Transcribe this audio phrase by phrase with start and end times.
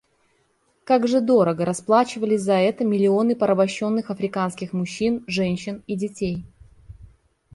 [0.83, 6.43] Как же дорого расплачивались за это миллионы порабощенных африканских мужчин, женщин и детей!